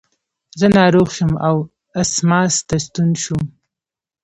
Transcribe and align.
زه 0.59 0.67
ناروغ 0.77 1.07
شوم 1.17 1.33
او 1.47 1.55
اسماس 2.01 2.55
ته 2.67 2.75
ستون 2.85 3.09
شوم. 3.23 3.43